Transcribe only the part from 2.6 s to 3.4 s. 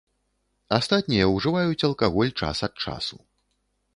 ад часу.